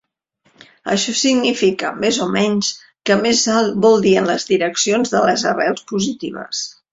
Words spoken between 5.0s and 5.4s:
de